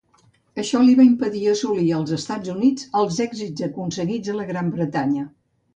Això 0.61 0.79
li 0.85 0.95
va 0.99 1.05
impedir 1.09 1.43
assolir 1.51 1.85
als 1.99 2.15
Estats 2.19 2.55
Units 2.57 2.89
els 3.03 3.21
èxits 3.29 3.69
aconseguits 3.73 4.35
a 4.37 4.41
la 4.41 4.53
Gran 4.55 4.77
Bretanya. 4.79 5.33